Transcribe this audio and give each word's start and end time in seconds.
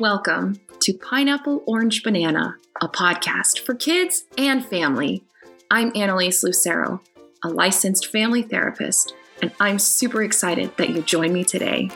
Welcome 0.00 0.60
to 0.80 0.94
Pineapple 0.94 1.62
Orange 1.66 2.02
Banana, 2.02 2.56
a 2.80 2.88
podcast 2.88 3.60
for 3.60 3.74
kids 3.74 4.24
and 4.36 4.64
family. 4.64 5.24
I'm 5.70 5.92
Annalise 5.94 6.42
Lucero, 6.42 7.00
a 7.42 7.48
licensed 7.48 8.06
family 8.06 8.42
therapist, 8.42 9.14
and 9.42 9.52
I'm 9.60 9.78
super 9.78 10.22
excited 10.22 10.76
that 10.76 10.90
you 10.90 11.02
join 11.02 11.32
me 11.32 11.44
today. 11.44 11.90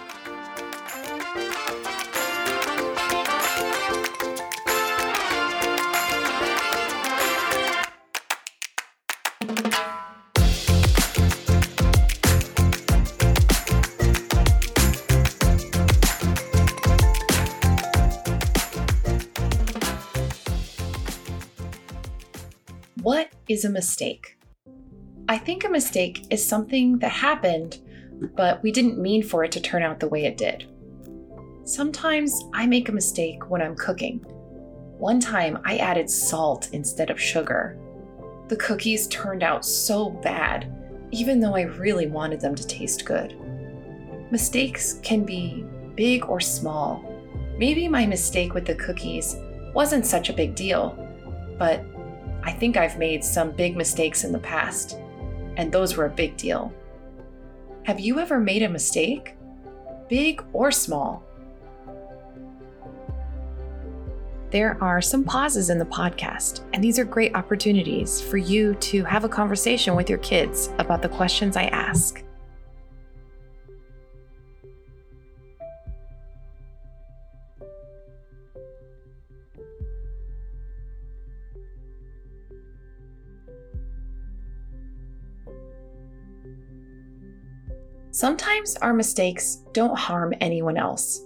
What 23.03 23.31
is 23.49 23.65
a 23.65 23.69
mistake? 23.69 24.39
I 25.29 25.37
think 25.37 25.65
a 25.65 25.69
mistake 25.69 26.25
is 26.31 26.47
something 26.47 27.01
that 27.01 27.11
happened, 27.11 27.81
but 28.37 28.63
we 28.63 28.71
didn't 28.71 29.03
mean 29.03 29.25
for 29.25 29.43
it 29.43 29.51
to 29.53 29.61
turn 29.61 29.83
out 29.83 29.99
the 29.99 30.07
way 30.07 30.25
it 30.25 30.37
did. 30.37 30.69
Sometimes 31.65 32.45
I 32.55 32.65
make 32.65 32.89
a 32.89 32.93
mistake 32.93 33.51
when 33.51 33.61
I'm 33.61 33.75
cooking. 33.75 34.19
One 34.99 35.19
time 35.19 35.59
I 35.65 35.79
added 35.79 36.09
salt 36.09 36.69
instead 36.73 37.11
of 37.11 37.21
sugar. 37.21 37.77
The 38.47 38.55
cookies 38.55 39.09
turned 39.09 39.43
out 39.43 39.65
so 39.65 40.09
bad, 40.09 40.73
even 41.11 41.41
though 41.41 41.57
I 41.57 41.63
really 41.63 42.07
wanted 42.07 42.41
them 42.41 42.55
to 42.55 42.67
taste 42.69 43.05
good. 43.05 43.35
Mistakes 44.31 45.01
can 45.03 45.25
be 45.25 45.67
big 45.97 46.27
or 46.27 46.39
small. 46.39 47.05
Maybe 47.59 47.89
my 47.89 48.07
mistake 48.07 48.55
with 48.55 48.65
the 48.65 48.77
cookies 48.77 49.35
wasn't 49.75 50.07
such 50.07 50.29
a 50.29 50.35
big 50.35 50.55
deal, 50.55 50.97
but 51.59 51.85
I 52.45 52.53
think 52.53 52.77
I've 52.77 52.99
made 52.99 53.25
some 53.25 53.51
big 53.53 53.77
mistakes 53.77 54.25
in 54.25 54.33
the 54.33 54.39
past, 54.39 54.99
and 55.57 55.71
those 55.71 55.97
were 55.97 56.07
a 56.07 56.11
big 56.11 56.37
deal. 56.37 56.73
Have 57.85 58.01
you 58.01 58.19
ever 58.19 58.39
made 58.39 58.63
a 58.63 58.69
mistake? 58.69 59.35
Big 60.09 60.43
or 60.53 60.71
small? 60.71 61.25
There 64.51 64.77
are 64.83 65.01
some 65.01 65.25
pauses 65.25 65.71
in 65.71 65.79
the 65.79 65.87
podcast, 65.87 66.61
and 66.75 66.85
these 66.85 66.99
are 66.99 67.05
great 67.05 67.35
opportunities 67.35 68.21
for 68.21 68.37
you 68.37 68.75
to 68.75 69.03
have 69.05 69.25
a 69.25 69.29
conversation 69.29 69.95
with 69.95 70.11
your 70.11 70.19
kids 70.19 70.69
about 70.79 71.01
the 71.01 71.09
questions 71.09 71.57
I 71.57 71.65
ask. 71.69 72.23
Sometimes 88.15 88.77
our 88.77 88.93
mistakes 88.93 89.65
don't 89.73 89.99
harm 89.99 90.35
anyone 90.39 90.77
else. 90.77 91.19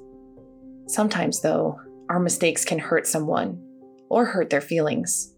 Sometimes, 0.87 1.41
though, 1.41 1.81
our 2.09 2.21
mistakes 2.21 2.65
can 2.65 2.79
hurt 2.79 3.09
someone 3.09 3.61
or 4.09 4.25
hurt 4.25 4.51
their 4.51 4.61
feelings. 4.61 5.35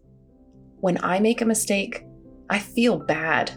When 0.79 1.03
I 1.03 1.19
make 1.19 1.41
a 1.41 1.45
mistake, 1.45 2.05
I 2.51 2.59
feel 2.59 2.99
bad. 2.99 3.51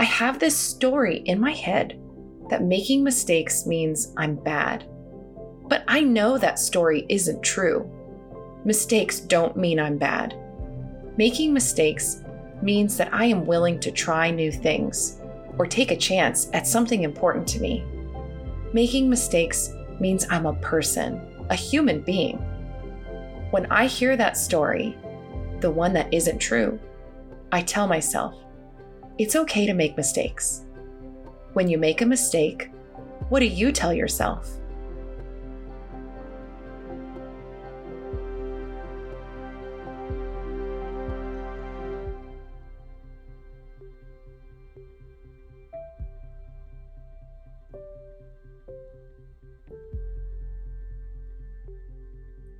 I 0.00 0.02
have 0.02 0.40
this 0.40 0.56
story 0.56 1.18
in 1.18 1.38
my 1.38 1.52
head 1.52 2.00
that 2.50 2.64
making 2.64 3.04
mistakes 3.04 3.64
means 3.64 4.12
I'm 4.16 4.34
bad. 4.34 4.84
But 5.68 5.84
I 5.86 6.00
know 6.00 6.36
that 6.36 6.58
story 6.58 7.06
isn't 7.08 7.44
true. 7.44 7.88
Mistakes 8.64 9.20
don't 9.20 9.56
mean 9.56 9.78
I'm 9.78 9.98
bad. 9.98 10.34
Making 11.16 11.54
mistakes 11.54 12.24
means 12.60 12.96
that 12.96 13.14
I 13.14 13.26
am 13.26 13.46
willing 13.46 13.78
to 13.80 13.92
try 13.92 14.32
new 14.32 14.50
things 14.50 15.17
or 15.58 15.66
take 15.66 15.90
a 15.90 15.96
chance 15.96 16.48
at 16.52 16.66
something 16.66 17.02
important 17.02 17.46
to 17.48 17.60
me. 17.60 17.84
Making 18.72 19.10
mistakes 19.10 19.72
means 20.00 20.26
I'm 20.30 20.46
a 20.46 20.54
person, 20.54 21.20
a 21.50 21.54
human 21.54 22.00
being. 22.00 22.38
When 23.50 23.66
I 23.66 23.86
hear 23.86 24.16
that 24.16 24.36
story, 24.36 24.96
the 25.60 25.70
one 25.70 25.92
that 25.94 26.12
isn't 26.12 26.38
true, 26.38 26.78
I 27.50 27.62
tell 27.62 27.86
myself, 27.86 28.34
it's 29.18 29.34
okay 29.34 29.66
to 29.66 29.74
make 29.74 29.96
mistakes. 29.96 30.64
When 31.54 31.68
you 31.68 31.78
make 31.78 32.02
a 32.02 32.06
mistake, 32.06 32.70
what 33.30 33.40
do 33.40 33.46
you 33.46 33.72
tell 33.72 33.92
yourself? 33.92 34.48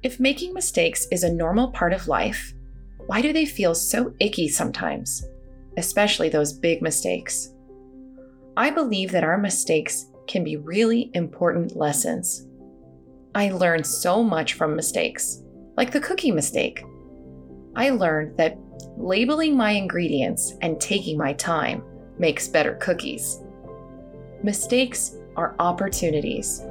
If 0.03 0.21
making 0.21 0.55
mistakes 0.55 1.09
is 1.11 1.25
a 1.25 1.33
normal 1.33 1.73
part 1.73 1.93
of 1.93 2.07
life, 2.07 2.55
why 3.07 3.21
do 3.21 3.33
they 3.33 3.45
feel 3.45 3.75
so 3.75 4.15
icky 4.21 4.49
sometimes, 4.49 5.27
especially 5.77 6.29
those 6.29 6.53
big 6.53 6.83
mistakes? 6.83 7.53
I 8.57 8.71
believe 8.71 9.11
that 9.11 9.25
our 9.25 9.39
mistakes 9.39 10.07
can 10.29 10.45
be 10.45 10.57
really 10.57 11.11
important 11.15 11.77
lessons. 11.77 12.47
I 13.35 13.51
learned 13.51 13.87
so 13.87 14.23
much 14.23 14.55
from 14.55 14.77
mistakes, 14.77 15.43
like 15.77 15.91
the 15.91 16.01
cookie 16.01 16.33
mistake. 16.33 16.85
I 17.75 17.91
learned 17.91 18.37
that 18.37 18.57
labeling 18.97 19.57
my 19.57 19.73
ingredients 19.73 20.55
and 20.61 20.81
taking 20.81 21.19
my 21.19 21.33
time 21.33 21.83
makes 22.19 22.47
better 22.47 22.75
cookies. 22.75 23.43
Mistakes 24.45 25.17
are 25.37 25.57
opportunities. 25.59 26.63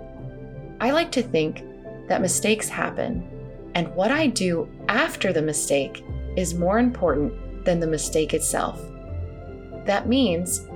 I 0.79 0.91
like 0.91 1.11
to 1.13 1.21
think 1.21 1.63
that 2.07 2.21
mistakes 2.21 2.69
happen, 2.69 3.27
and 3.75 3.93
what 3.95 4.11
I 4.11 4.27
do 4.27 4.69
after 4.87 5.31
the 5.31 5.41
mistake 5.41 6.03
is 6.35 6.53
more 6.53 6.79
important 6.79 7.65
than 7.65 7.79
the 7.79 7.87
mistake 7.87 8.33
itself. 8.33 8.81
That 9.85 10.07
means 10.07 10.67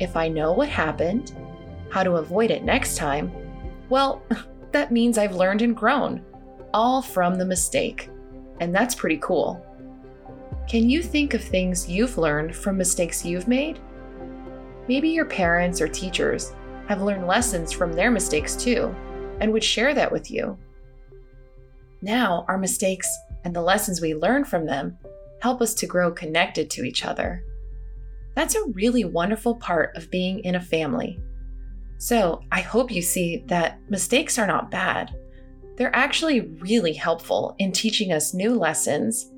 if 0.00 0.16
I 0.16 0.28
know 0.28 0.52
what 0.52 0.68
happened, 0.68 1.34
how 1.90 2.02
to 2.02 2.16
avoid 2.16 2.50
it 2.50 2.64
next 2.64 2.96
time, 2.96 3.32
well, 3.88 4.22
that 4.72 4.92
means 4.92 5.18
I've 5.18 5.34
learned 5.34 5.62
and 5.62 5.76
grown, 5.76 6.24
all 6.74 7.00
from 7.00 7.36
the 7.36 7.46
mistake. 7.46 8.10
And 8.60 8.74
that's 8.74 8.94
pretty 8.94 9.18
cool. 9.18 9.64
Can 10.68 10.90
you 10.90 11.02
think 11.02 11.34
of 11.34 11.42
things 11.42 11.88
you've 11.88 12.18
learned 12.18 12.54
from 12.54 12.76
mistakes 12.76 13.24
you've 13.24 13.48
made? 13.48 13.78
Maybe 14.88 15.08
your 15.08 15.26
parents 15.26 15.80
or 15.80 15.88
teachers 15.88 16.52
have 16.88 17.02
learned 17.02 17.26
lessons 17.26 17.72
from 17.72 17.92
their 17.92 18.10
mistakes 18.10 18.56
too 18.56 18.94
and 19.40 19.52
would 19.52 19.64
share 19.64 19.94
that 19.94 20.10
with 20.10 20.30
you. 20.30 20.58
Now, 22.02 22.44
our 22.48 22.58
mistakes 22.58 23.08
and 23.44 23.54
the 23.54 23.62
lessons 23.62 24.00
we 24.00 24.14
learn 24.14 24.44
from 24.44 24.66
them 24.66 24.98
help 25.40 25.60
us 25.60 25.74
to 25.74 25.86
grow 25.86 26.10
connected 26.10 26.70
to 26.70 26.84
each 26.84 27.04
other. 27.04 27.42
That's 28.34 28.54
a 28.54 28.66
really 28.72 29.04
wonderful 29.04 29.54
part 29.56 29.96
of 29.96 30.10
being 30.10 30.40
in 30.40 30.56
a 30.56 30.60
family. 30.60 31.18
So, 31.98 32.42
I 32.52 32.60
hope 32.60 32.90
you 32.90 33.00
see 33.00 33.44
that 33.46 33.78
mistakes 33.88 34.38
are 34.38 34.46
not 34.46 34.70
bad. 34.70 35.14
They're 35.76 35.94
actually 35.96 36.40
really 36.40 36.92
helpful 36.92 37.54
in 37.58 37.72
teaching 37.72 38.12
us 38.12 38.34
new 38.34 38.54
lessons 38.54 39.30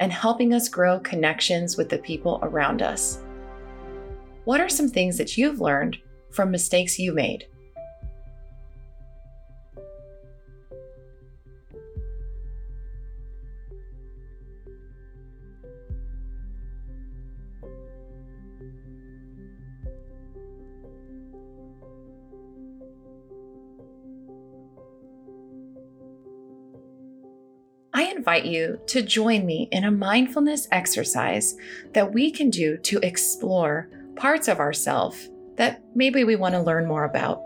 and 0.00 0.12
helping 0.12 0.54
us 0.54 0.68
grow 0.68 1.00
connections 1.00 1.76
with 1.76 1.88
the 1.88 1.98
people 1.98 2.38
around 2.42 2.82
us. 2.82 3.22
What 4.44 4.60
are 4.60 4.68
some 4.68 4.88
things 4.88 5.18
that 5.18 5.36
you've 5.36 5.60
learned 5.60 5.98
from 6.30 6.50
mistakes 6.50 6.98
you 6.98 7.12
made? 7.12 7.46
Invite 28.16 28.46
you 28.46 28.80
to 28.86 29.02
join 29.02 29.44
me 29.44 29.68
in 29.70 29.84
a 29.84 29.90
mindfulness 29.90 30.66
exercise 30.72 31.54
that 31.92 32.12
we 32.12 32.30
can 32.30 32.50
do 32.50 32.76
to 32.78 32.98
explore 33.02 33.88
parts 34.16 34.48
of 34.48 34.58
ourselves 34.58 35.28
that 35.56 35.82
maybe 35.94 36.24
we 36.24 36.36
want 36.36 36.54
to 36.54 36.60
learn 36.60 36.86
more 36.86 37.04
about. 37.04 37.42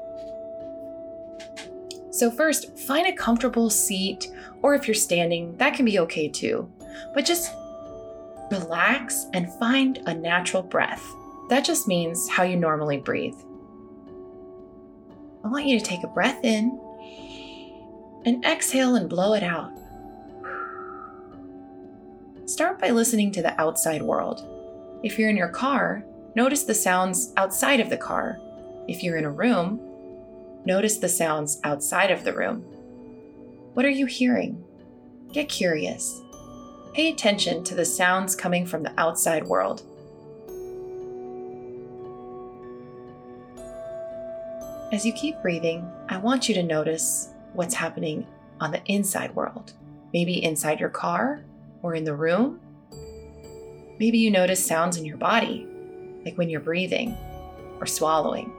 So, 2.12 2.30
first, 2.30 2.78
find 2.78 3.06
a 3.06 3.12
comfortable 3.12 3.70
seat, 3.70 4.28
or 4.62 4.74
if 4.74 4.86
you're 4.86 4.94
standing, 4.94 5.56
that 5.56 5.74
can 5.74 5.84
be 5.84 5.98
okay 6.00 6.28
too. 6.28 6.70
But 7.14 7.24
just 7.24 7.52
relax 8.50 9.26
and 9.32 9.52
find 9.58 9.98
a 10.06 10.14
natural 10.14 10.62
breath. 10.62 11.04
That 11.48 11.64
just 11.64 11.88
means 11.88 12.28
how 12.28 12.42
you 12.42 12.56
normally 12.56 12.98
breathe. 12.98 13.38
I 15.44 15.48
want 15.48 15.66
you 15.66 15.78
to 15.78 15.84
take 15.84 16.04
a 16.04 16.08
breath 16.08 16.44
in 16.44 16.78
and 18.24 18.44
exhale 18.44 18.96
and 18.96 19.08
blow 19.08 19.34
it 19.34 19.42
out. 19.42 19.79
Start 22.50 22.80
by 22.80 22.90
listening 22.90 23.30
to 23.30 23.42
the 23.42 23.58
outside 23.60 24.02
world. 24.02 24.42
If 25.04 25.20
you're 25.20 25.30
in 25.30 25.36
your 25.36 25.50
car, 25.50 26.02
notice 26.34 26.64
the 26.64 26.74
sounds 26.74 27.32
outside 27.36 27.78
of 27.78 27.90
the 27.90 27.96
car. 27.96 28.40
If 28.88 29.04
you're 29.04 29.18
in 29.18 29.24
a 29.24 29.30
room, 29.30 29.78
notice 30.64 30.96
the 30.96 31.08
sounds 31.08 31.60
outside 31.62 32.10
of 32.10 32.24
the 32.24 32.32
room. 32.32 32.62
What 33.74 33.86
are 33.86 33.90
you 33.90 34.04
hearing? 34.04 34.64
Get 35.32 35.48
curious. 35.48 36.22
Pay 36.92 37.12
attention 37.12 37.62
to 37.62 37.76
the 37.76 37.84
sounds 37.84 38.34
coming 38.34 38.66
from 38.66 38.82
the 38.82 39.00
outside 39.00 39.44
world. 39.44 39.84
As 44.92 45.06
you 45.06 45.12
keep 45.12 45.40
breathing, 45.40 45.88
I 46.08 46.16
want 46.16 46.48
you 46.48 46.56
to 46.56 46.64
notice 46.64 47.28
what's 47.52 47.74
happening 47.74 48.26
on 48.60 48.72
the 48.72 48.82
inside 48.86 49.36
world. 49.36 49.74
Maybe 50.12 50.42
inside 50.42 50.80
your 50.80 50.88
car 50.88 51.44
or 51.82 51.94
in 51.94 52.04
the 52.04 52.14
room. 52.14 52.60
Maybe 53.98 54.18
you 54.18 54.30
notice 54.30 54.64
sounds 54.64 54.96
in 54.96 55.04
your 55.04 55.16
body, 55.16 55.66
like 56.24 56.38
when 56.38 56.48
you're 56.48 56.60
breathing 56.60 57.16
or 57.80 57.86
swallowing. 57.86 58.52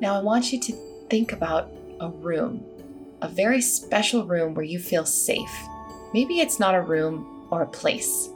Now, 0.00 0.14
I 0.14 0.22
want 0.22 0.52
you 0.52 0.60
to 0.60 0.72
think 1.10 1.32
about 1.32 1.70
a 2.00 2.08
room, 2.08 2.64
a 3.20 3.28
very 3.28 3.60
special 3.60 4.24
room 4.24 4.54
where 4.54 4.64
you 4.64 4.78
feel 4.78 5.04
safe. 5.04 5.50
Maybe 6.14 6.40
it's 6.40 6.60
not 6.60 6.74
a 6.74 6.80
room 6.80 7.48
or 7.50 7.62
a 7.62 7.66
place. 7.66 8.28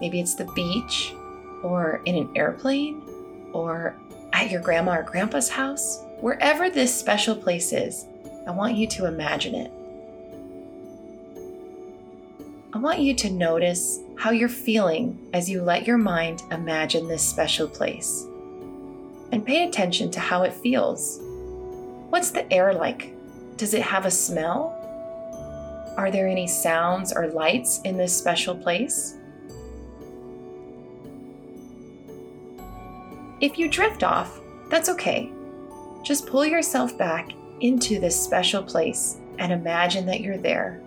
Maybe 0.00 0.20
it's 0.20 0.34
the 0.34 0.44
beach 0.54 1.12
or 1.62 2.00
in 2.04 2.16
an 2.16 2.30
airplane 2.36 3.02
or 3.52 3.96
at 4.32 4.50
your 4.50 4.60
grandma 4.60 4.98
or 4.98 5.02
grandpa's 5.02 5.48
house. 5.48 6.02
Wherever 6.20 6.70
this 6.70 6.94
special 6.94 7.34
place 7.34 7.72
is, 7.72 8.06
I 8.46 8.50
want 8.50 8.74
you 8.74 8.86
to 8.88 9.06
imagine 9.06 9.54
it. 9.54 9.70
I 12.74 12.78
want 12.78 13.00
you 13.00 13.14
to 13.14 13.30
notice 13.30 14.00
how 14.16 14.32
you're 14.32 14.48
feeling 14.50 15.30
as 15.32 15.48
you 15.48 15.62
let 15.62 15.86
your 15.86 15.96
mind 15.96 16.42
imagine 16.50 17.08
this 17.08 17.26
special 17.26 17.66
place. 17.66 18.26
And 19.32 19.46
pay 19.46 19.66
attention 19.66 20.10
to 20.10 20.20
how 20.20 20.42
it 20.42 20.52
feels. 20.52 21.20
What's 22.10 22.32
the 22.32 22.52
air 22.52 22.74
like? 22.74 23.14
Does 23.56 23.72
it 23.72 23.82
have 23.82 24.04
a 24.04 24.10
smell? 24.10 24.72
Are 25.96 26.10
there 26.10 26.28
any 26.28 26.46
sounds 26.46 27.12
or 27.12 27.28
lights 27.28 27.80
in 27.82 27.96
this 27.96 28.16
special 28.16 28.54
place? 28.54 29.16
If 33.40 33.58
you 33.58 33.70
drift 33.70 34.02
off, 34.02 34.38
that's 34.68 34.88
okay. 34.90 35.32
Just 36.02 36.26
pull 36.26 36.44
yourself 36.44 36.98
back 36.98 37.30
into 37.60 38.00
this 38.00 38.22
special 38.22 38.62
place 38.62 39.18
and 39.38 39.52
imagine 39.52 40.06
that 40.06 40.20
you're 40.20 40.38
there. 40.38 40.80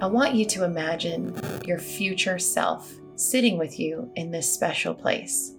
I 0.00 0.06
want 0.06 0.34
you 0.34 0.44
to 0.46 0.64
imagine 0.64 1.38
your 1.66 1.78
future 1.78 2.38
self 2.38 2.92
sitting 3.16 3.58
with 3.58 3.78
you 3.78 4.10
in 4.16 4.30
this 4.30 4.52
special 4.52 4.94
place. 4.94 5.54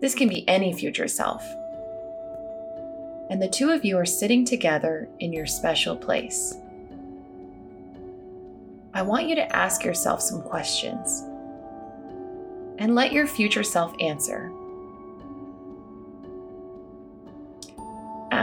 This 0.00 0.14
can 0.14 0.28
be 0.28 0.46
any 0.48 0.72
future 0.72 1.08
self 1.08 1.42
and 3.30 3.40
the 3.40 3.48
two 3.48 3.70
of 3.70 3.84
you 3.84 3.96
are 3.96 4.04
sitting 4.04 4.44
together 4.44 5.08
in 5.18 5.32
your 5.32 5.46
special 5.46 5.96
place. 5.96 6.54
I 8.92 9.02
want 9.02 9.26
you 9.26 9.34
to 9.34 9.56
ask 9.56 9.82
yourself 9.82 10.20
some 10.20 10.42
questions 10.42 11.24
and 12.78 12.94
let 12.94 13.12
your 13.12 13.26
future 13.26 13.62
self 13.62 13.94
answer. 14.00 14.52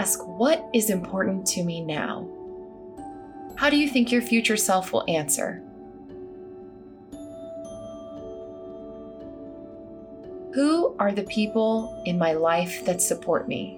Ask, 0.01 0.25
What 0.25 0.67
is 0.73 0.89
important 0.89 1.45
to 1.49 1.63
me 1.63 1.79
now? 1.79 2.27
How 3.55 3.69
do 3.69 3.77
you 3.77 3.87
think 3.87 4.11
your 4.11 4.23
future 4.23 4.57
self 4.57 4.91
will 4.91 5.05
answer? 5.07 5.61
Who 10.55 10.95
are 10.97 11.11
the 11.11 11.27
people 11.29 12.01
in 12.07 12.17
my 12.17 12.33
life 12.33 12.83
that 12.85 12.99
support 12.99 13.47
me? 13.47 13.75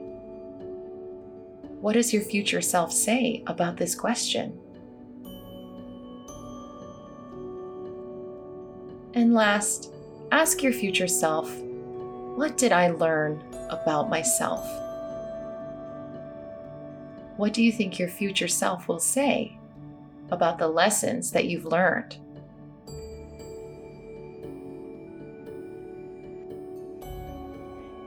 What 1.82 1.92
does 1.92 2.14
your 2.14 2.22
future 2.22 2.62
self 2.62 2.94
say 2.94 3.44
about 3.46 3.76
this 3.76 3.94
question? 3.94 4.58
And 9.14 9.34
last, 9.34 9.92
ask 10.32 10.64
your 10.64 10.72
future 10.72 11.10
self, 11.10 11.54
what 12.38 12.58
did 12.58 12.72
I 12.72 12.92
learn 12.92 13.44
about 13.70 14.10
myself? 14.10 14.66
What 17.44 17.52
do 17.52 17.62
you 17.62 17.74
think 17.74 18.00
your 18.00 18.08
future 18.08 18.48
self 18.48 18.88
will 18.88 19.02
say 19.02 19.58
about 20.32 20.58
the 20.58 20.70
lessons 20.70 21.30
that 21.32 21.44
you've 21.44 21.66
learned? 21.66 22.16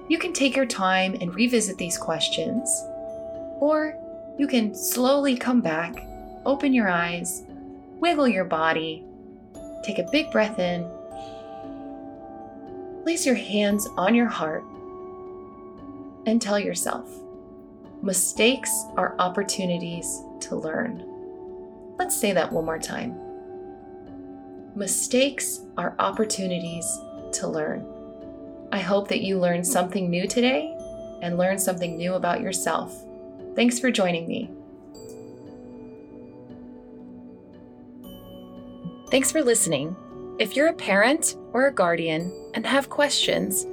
You 0.09 0.19
can 0.19 0.33
take 0.33 0.57
your 0.57 0.65
time 0.65 1.19
and 1.21 1.35
revisit 1.35 1.77
these 1.77 1.99
questions 1.99 2.71
or 3.61 3.95
you 4.39 4.47
can 4.47 4.75
slowly 4.75 5.37
come 5.37 5.61
back, 5.61 6.03
open 6.47 6.73
your 6.73 6.89
eyes, 6.89 7.43
wiggle 8.01 8.29
your 8.29 8.47
body, 8.47 9.05
take 9.85 9.99
a 9.99 10.09
big 10.11 10.31
breath 10.31 10.59
in, 10.59 10.91
place 13.03 13.27
your 13.27 13.35
hands 13.35 13.87
on 13.99 14.15
your 14.15 14.29
heart, 14.29 14.65
and 16.25 16.41
tell 16.41 16.59
yourself 16.59 17.07
mistakes 18.07 18.85
are 18.97 19.17
opportunities 19.19 20.23
to 20.39 20.55
learn. 20.55 21.03
Let's 21.99 22.17
say 22.17 22.31
that 22.33 22.53
one 22.53 22.65
more 22.65 22.79
time. 22.79 23.19
Mistakes 24.77 25.63
are 25.77 25.97
opportunities 25.99 26.87
to 27.33 27.49
learn. 27.49 27.85
I 28.71 28.79
hope 28.79 29.09
that 29.09 29.23
you 29.23 29.41
learned 29.41 29.67
something 29.67 30.09
new 30.09 30.29
today 30.29 30.73
and 31.21 31.37
learned 31.37 31.61
something 31.61 31.97
new 31.97 32.15
about 32.15 32.41
yourself. 32.41 32.97
Thanks 33.57 33.81
for 33.81 33.91
joining 33.91 34.29
me. 34.29 34.53
Thanks 39.11 39.33
for 39.33 39.43
listening. 39.43 39.97
If 40.39 40.55
you're 40.55 40.69
a 40.69 40.75
parent 40.75 41.35
or 41.53 41.67
a 41.67 41.75
guardian 41.75 42.33
and 42.55 42.65
have 42.65 42.89
questions, 42.89 43.65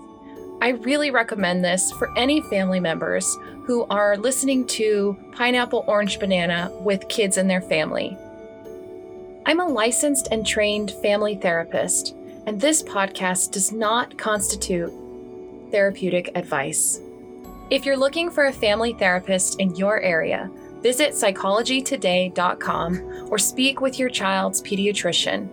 I 0.62 0.70
really 0.70 1.10
recommend 1.10 1.64
this 1.64 1.94
for 1.94 2.12
any 2.18 2.42
family 2.42 2.82
members 2.82 3.38
who 3.64 3.86
are 3.86 4.18
listening 4.18 4.68
to 4.68 5.18
Pineapple 5.32 5.86
Orange 5.88 6.20
Banana 6.20 6.70
with 6.82 7.08
kids 7.08 7.38
in 7.38 7.48
their 7.48 7.62
family. 7.62 8.18
I'm 9.46 9.62
a 9.62 9.66
licensed 9.66 10.28
and 10.32 10.46
trained 10.46 10.92
family 11.02 11.36
therapist, 11.36 12.14
and 12.46 12.60
this 12.60 12.84
podcast 12.84 13.52
does 13.52 13.72
not 13.72 14.18
constitute 14.18 14.92
therapeutic 15.72 16.30
advice. 16.36 17.00
If 17.70 17.86
you're 17.86 17.96
looking 17.96 18.30
for 18.30 18.48
a 18.48 18.54
family 18.54 18.92
therapist 18.94 19.62
in 19.62 19.78
your 19.78 20.02
area, 20.02 20.52
visit 20.82 21.14
psychologytoday.com 21.14 23.28
or 23.32 23.38
speak 23.38 23.80
with 23.80 23.98
your 23.98 24.10
child's 24.10 24.62
pediatrician. 24.62 25.48